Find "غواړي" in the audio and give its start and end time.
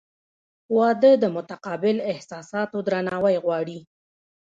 3.45-3.79